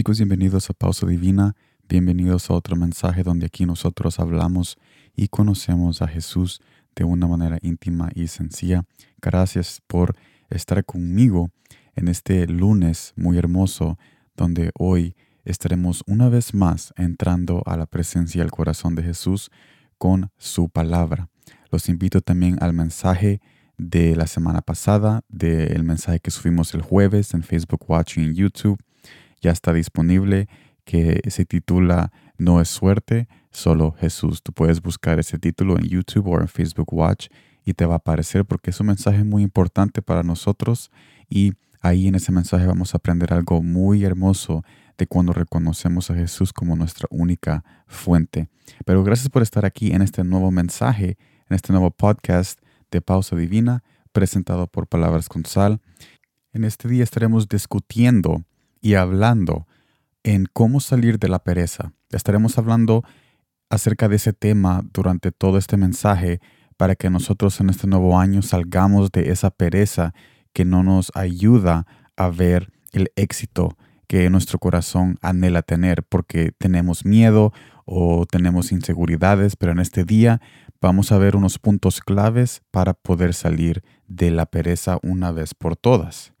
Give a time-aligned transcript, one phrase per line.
[0.00, 1.54] chicos, bienvenidos a Pausa Divina,
[1.86, 4.78] bienvenidos a otro mensaje donde aquí nosotros hablamos
[5.14, 6.62] y conocemos a Jesús
[6.96, 8.84] de una manera íntima y sencilla.
[9.20, 10.16] Gracias por
[10.48, 11.50] estar conmigo
[11.96, 13.98] en este lunes muy hermoso
[14.38, 15.14] donde hoy
[15.44, 19.50] estaremos una vez más entrando a la presencia y al corazón de Jesús
[19.98, 21.28] con su palabra.
[21.70, 23.42] Los invito también al mensaje
[23.76, 28.34] de la semana pasada, del mensaje que subimos el jueves en Facebook Watch y en
[28.34, 28.80] YouTube
[29.40, 30.48] ya está disponible
[30.84, 34.42] que se titula No es suerte, solo Jesús.
[34.42, 37.28] Tú puedes buscar ese título en YouTube o en Facebook Watch
[37.64, 40.90] y te va a aparecer porque es un mensaje muy importante para nosotros
[41.28, 44.64] y ahí en ese mensaje vamos a aprender algo muy hermoso
[44.98, 48.48] de cuando reconocemos a Jesús como nuestra única fuente.
[48.84, 51.16] Pero gracias por estar aquí en este nuevo mensaje,
[51.48, 55.80] en este nuevo podcast de Pausa Divina presentado por Palabras con Sal.
[56.52, 58.44] En este día estaremos discutiendo
[58.80, 59.66] y hablando
[60.22, 61.92] en cómo salir de la pereza.
[62.10, 63.04] Estaremos hablando
[63.68, 66.40] acerca de ese tema durante todo este mensaje
[66.76, 70.14] para que nosotros en este nuevo año salgamos de esa pereza
[70.52, 77.04] que no nos ayuda a ver el éxito que nuestro corazón anhela tener porque tenemos
[77.04, 77.52] miedo
[77.84, 80.40] o tenemos inseguridades, pero en este día
[80.80, 85.76] vamos a ver unos puntos claves para poder salir de la pereza una vez por
[85.76, 86.32] todas.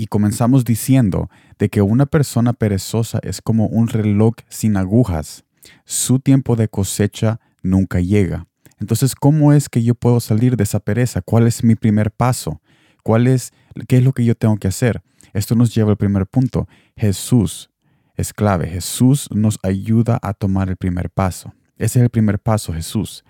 [0.00, 5.44] Y comenzamos diciendo de que una persona perezosa es como un reloj sin agujas.
[5.84, 8.46] Su tiempo de cosecha nunca llega.
[8.78, 11.20] Entonces, ¿cómo es que yo puedo salir de esa pereza?
[11.20, 12.62] ¿Cuál es mi primer paso?
[13.02, 13.52] ¿Cuál es,
[13.88, 15.02] qué es lo que yo tengo que hacer?
[15.34, 16.66] Esto nos lleva al primer punto.
[16.96, 17.68] Jesús
[18.16, 18.68] es clave.
[18.68, 21.52] Jesús nos ayuda a tomar el primer paso.
[21.76, 23.22] Ese es el primer paso, Jesús.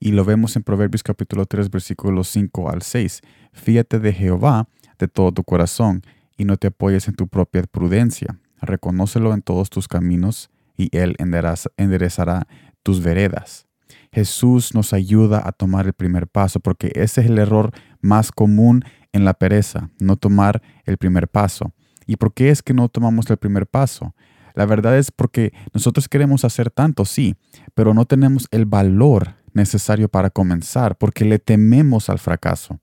[0.00, 3.20] Y lo vemos en Proverbios capítulo 3, versículos 5 al 6.
[3.52, 6.02] Fíjate de Jehová de todo tu corazón
[6.36, 8.38] y no te apoyes en tu propia prudencia.
[8.60, 11.16] Reconócelo en todos tus caminos y Él
[11.76, 12.46] enderezará
[12.82, 13.66] tus veredas.
[14.12, 18.84] Jesús nos ayuda a tomar el primer paso porque ese es el error más común
[19.12, 21.72] en la pereza, no tomar el primer paso.
[22.06, 24.14] ¿Y por qué es que no tomamos el primer paso?
[24.54, 27.34] La verdad es porque nosotros queremos hacer tanto, sí,
[27.74, 32.78] pero no tenemos el valor necesario para comenzar porque le tememos al fracaso.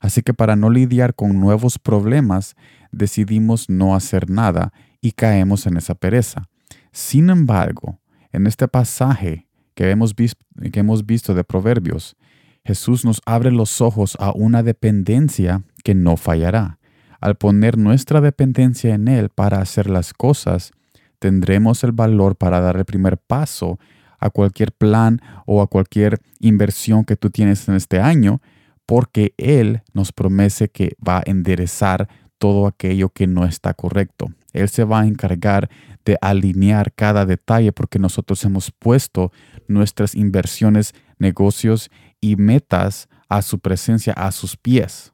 [0.00, 2.54] Así que para no lidiar con nuevos problemas,
[2.92, 6.48] decidimos no hacer nada y caemos en esa pereza.
[6.92, 8.00] Sin embargo,
[8.32, 12.16] en este pasaje que hemos, visto, que hemos visto de Proverbios,
[12.64, 16.78] Jesús nos abre los ojos a una dependencia que no fallará.
[17.20, 20.72] Al poner nuestra dependencia en Él para hacer las cosas,
[21.18, 23.78] tendremos el valor para dar el primer paso
[24.18, 28.40] a cualquier plan o a cualquier inversión que tú tienes en este año
[28.86, 32.08] porque Él nos promete que va a enderezar
[32.38, 34.28] todo aquello que no está correcto.
[34.52, 35.68] Él se va a encargar
[36.04, 39.32] de alinear cada detalle porque nosotros hemos puesto
[39.66, 45.12] nuestras inversiones, negocios y metas a su presencia, a sus pies.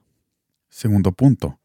[0.68, 1.58] Segundo punto,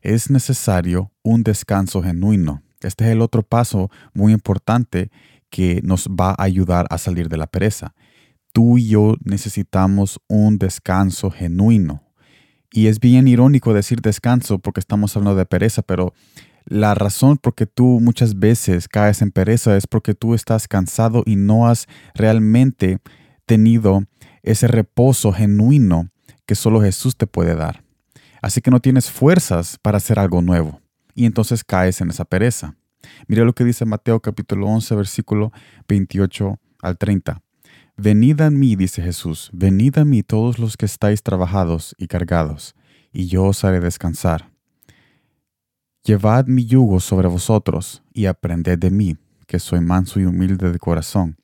[0.00, 2.62] es necesario un descanso genuino.
[2.80, 5.10] Este es el otro paso muy importante
[5.48, 7.94] que nos va a ayudar a salir de la pereza
[8.56, 12.02] tú y yo necesitamos un descanso genuino.
[12.72, 16.14] Y es bien irónico decir descanso porque estamos hablando de pereza, pero
[16.64, 21.22] la razón por que tú muchas veces caes en pereza es porque tú estás cansado
[21.26, 23.00] y no has realmente
[23.44, 24.04] tenido
[24.42, 26.08] ese reposo genuino
[26.46, 27.84] que solo Jesús te puede dar.
[28.40, 30.80] Así que no tienes fuerzas para hacer algo nuevo
[31.14, 32.74] y entonces caes en esa pereza.
[33.28, 35.52] Mira lo que dice Mateo capítulo 11 versículo
[35.88, 37.42] 28 al 30.
[37.98, 42.74] Venid a mí, dice Jesús, venid a mí todos los que estáis trabajados y cargados,
[43.10, 44.52] y yo os haré descansar.
[46.04, 50.78] Llevad mi yugo sobre vosotros, y aprended de mí, que soy manso y humilde de
[50.78, 51.38] corazón,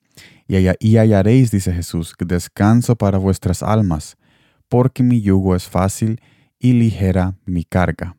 [0.47, 4.19] y, hallaréis, dice Jesús, descanso para vuestras almas,
[4.69, 6.21] porque mi yugo es fácil
[6.59, 8.19] y ligera mi carga.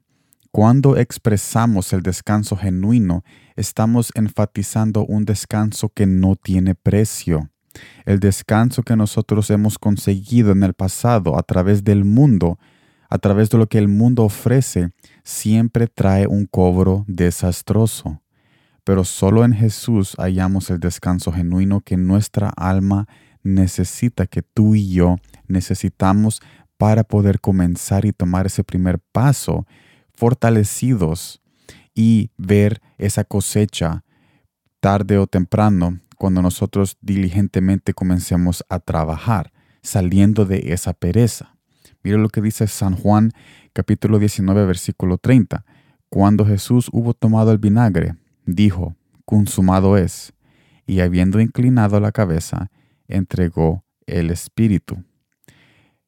[0.50, 3.24] Cuando expresamos el descanso genuino,
[3.56, 7.53] estamos enfatizando un descanso que no tiene precio
[8.06, 12.60] el descanso que nosotros hemos conseguido en el pasado a través del mundo,
[13.10, 14.90] a través de lo que el mundo ofrece,
[15.24, 18.22] siempre trae un cobro desastroso.
[18.84, 23.08] Pero solo en Jesús hallamos el descanso genuino que nuestra alma
[23.44, 25.18] necesita, que tú y yo
[25.48, 26.42] necesitamos
[26.78, 29.66] para poder comenzar y tomar ese primer paso
[30.14, 31.42] fortalecidos
[31.94, 34.04] y ver esa cosecha
[34.80, 39.52] tarde o temprano cuando nosotros diligentemente comencemos a trabajar,
[39.82, 41.56] saliendo de esa pereza.
[42.04, 43.32] Mira lo que dice San Juan
[43.74, 45.66] capítulo 19 versículo 30.
[46.10, 48.16] Cuando Jesús hubo tomado el vinagre,
[48.46, 48.96] dijo,
[49.26, 50.34] consumado es,
[50.86, 52.70] y habiendo inclinado la cabeza,
[53.08, 55.04] entregó el Espíritu.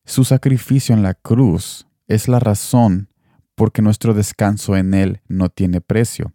[0.03, 3.09] Su sacrificio en la cruz es la razón
[3.55, 6.33] porque nuestro descanso en Él no tiene precio.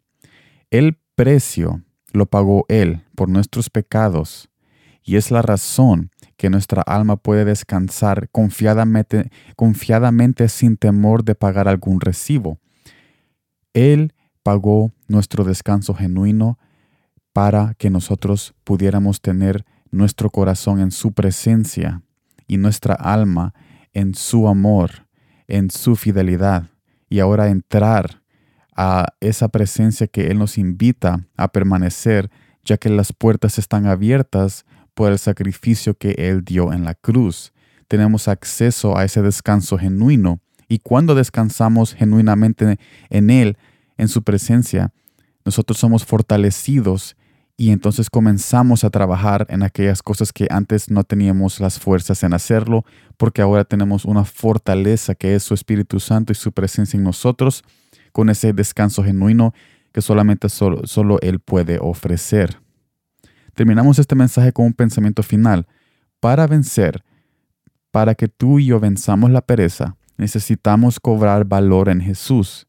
[0.70, 4.50] El precio lo pagó Él por nuestros pecados
[5.02, 11.68] y es la razón que nuestra alma puede descansar confiadamente, confiadamente sin temor de pagar
[11.68, 12.58] algún recibo.
[13.74, 16.58] Él pagó nuestro descanso genuino
[17.32, 22.02] para que nosotros pudiéramos tener nuestro corazón en su presencia
[22.46, 23.54] y nuestra alma
[23.92, 25.06] en su amor,
[25.46, 26.70] en su fidelidad,
[27.08, 28.19] y ahora entrar
[28.82, 32.30] a esa presencia que Él nos invita a permanecer,
[32.64, 37.52] ya que las puertas están abiertas por el sacrificio que Él dio en la cruz.
[37.88, 42.78] Tenemos acceso a ese descanso genuino, y cuando descansamos genuinamente
[43.10, 43.58] en Él,
[43.98, 44.94] en su presencia,
[45.44, 47.16] nosotros somos fortalecidos
[47.58, 52.32] y entonces comenzamos a trabajar en aquellas cosas que antes no teníamos las fuerzas en
[52.32, 52.86] hacerlo,
[53.18, 57.62] porque ahora tenemos una fortaleza que es su Espíritu Santo y su presencia en nosotros,
[58.12, 59.54] con ese descanso genuino
[59.92, 62.60] que solamente solo, Él puede ofrecer.
[63.54, 65.66] Terminamos este mensaje con un pensamiento final.
[66.20, 67.02] Para vencer,
[67.90, 72.68] para que tú y yo venzamos la pereza, necesitamos cobrar valor en Jesús,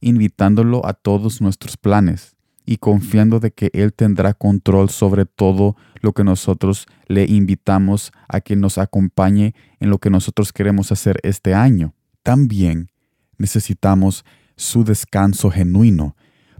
[0.00, 2.36] invitándolo a todos nuestros planes
[2.66, 8.40] y confiando de que Él tendrá control sobre todo lo que nosotros le invitamos a
[8.40, 11.94] que nos acompañe en lo que nosotros queremos hacer este año.
[12.22, 12.90] También
[13.38, 14.24] necesitamos
[14.60, 16.16] su descanso genuino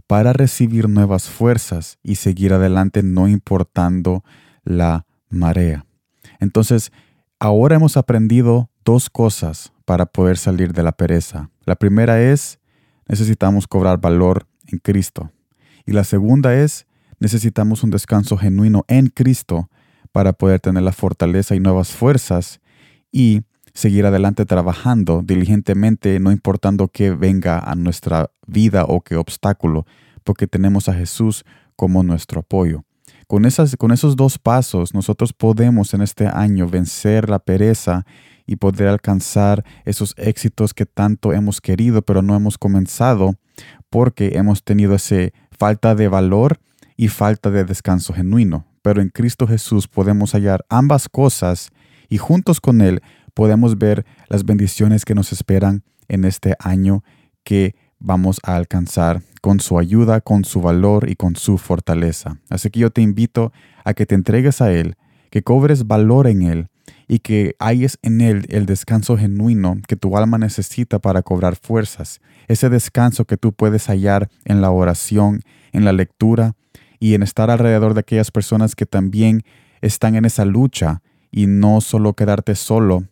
[0.07, 4.23] para recibir nuevas fuerzas y seguir adelante no importando
[4.63, 5.85] la marea.
[6.39, 6.91] Entonces,
[7.39, 11.51] ahora hemos aprendido dos cosas para poder salir de la pereza.
[11.63, 12.59] La primera es,
[13.07, 15.31] necesitamos cobrar valor en Cristo.
[15.85, 16.87] Y la segunda es,
[17.19, 19.69] necesitamos un descanso genuino en Cristo
[20.11, 22.61] para poder tener la fortaleza y nuevas fuerzas
[23.11, 29.85] y seguir adelante trabajando diligentemente, no importando qué venga a nuestra vida o qué obstáculo,
[30.23, 31.45] porque tenemos a Jesús
[31.75, 32.83] como nuestro apoyo.
[33.27, 38.05] Con, esas, con esos dos pasos nosotros podemos en este año vencer la pereza
[38.45, 43.35] y poder alcanzar esos éxitos que tanto hemos querido pero no hemos comenzado
[43.89, 46.59] porque hemos tenido ese falta de valor
[46.97, 48.65] y falta de descanso genuino.
[48.81, 51.69] Pero en Cristo Jesús podemos hallar ambas cosas
[52.09, 53.01] y juntos con Él
[53.41, 57.03] podemos ver las bendiciones que nos esperan en este año
[57.43, 62.37] que vamos a alcanzar con su ayuda, con su valor y con su fortaleza.
[62.51, 63.51] Así que yo te invito
[63.83, 64.93] a que te entregues a Él,
[65.31, 66.67] que cobres valor en Él
[67.07, 72.21] y que hayes en Él el descanso genuino que tu alma necesita para cobrar fuerzas,
[72.47, 75.41] ese descanso que tú puedes hallar en la oración,
[75.71, 76.53] en la lectura
[76.99, 79.41] y en estar alrededor de aquellas personas que también
[79.81, 81.01] están en esa lucha
[81.31, 83.07] y no solo quedarte solo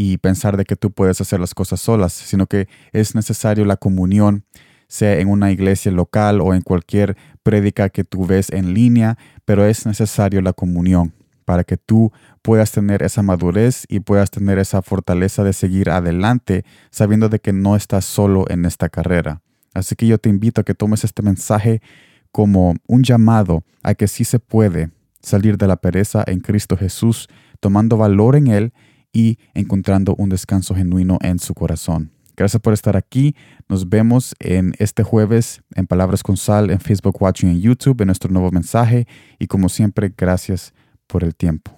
[0.00, 3.76] y pensar de que tú puedes hacer las cosas solas, sino que es necesario la
[3.76, 4.44] comunión,
[4.86, 9.66] sea en una iglesia local o en cualquier prédica que tú ves en línea, pero
[9.66, 11.14] es necesario la comunión
[11.44, 12.12] para que tú
[12.42, 17.52] puedas tener esa madurez y puedas tener esa fortaleza de seguir adelante sabiendo de que
[17.52, 19.42] no estás solo en esta carrera.
[19.74, 21.82] Así que yo te invito a que tomes este mensaje
[22.30, 27.26] como un llamado a que sí se puede salir de la pereza en Cristo Jesús,
[27.58, 28.72] tomando valor en Él
[29.12, 32.12] y encontrando un descanso genuino en su corazón.
[32.36, 33.34] Gracias por estar aquí.
[33.68, 38.06] Nos vemos en este jueves en Palabras con Sal, en Facebook Watching, en YouTube, en
[38.06, 39.08] nuestro nuevo mensaje.
[39.40, 40.72] Y como siempre, gracias
[41.08, 41.77] por el tiempo.